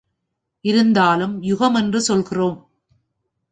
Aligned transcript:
இருந்தாலும் 0.65 1.43
யுகமென்று 1.43 2.01
சொல்கிறோம். 2.01 2.57